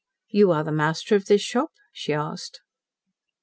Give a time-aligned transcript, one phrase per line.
[0.29, 2.61] "You are the master of this shop?" she asked.